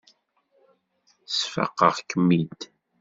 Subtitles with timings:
[1.35, 2.59] Sfaqeɣ-kem-id.